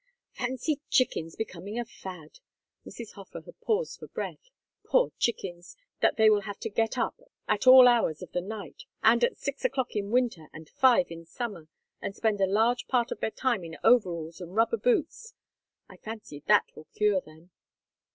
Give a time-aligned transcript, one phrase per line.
[0.31, 2.39] "Fancy chickens becoming a fad!"
[2.87, 3.11] Mrs.
[3.11, 4.49] Hofer had paused for breath.
[4.83, 5.75] "Poor chickens!
[5.75, 8.41] Tell your friends that they will have to get up at all hours of the
[8.41, 11.67] night, and at six o'clock in winter, and five in summer,
[12.01, 15.35] and spend a large part of their time in overalls and rubber boots.
[15.87, 17.51] I fancy that will cure them."